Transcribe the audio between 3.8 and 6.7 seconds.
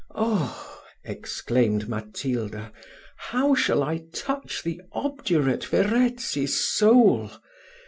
I touch the obdurate Verezzi's